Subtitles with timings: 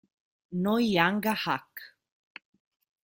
[0.63, 1.75] Noh Young-hak